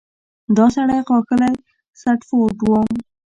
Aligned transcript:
دا 0.57 0.65
سړی 0.75 0.99
ښاغلی 1.07 1.53
سنډفورډ 2.01 2.57
و. 2.65 2.71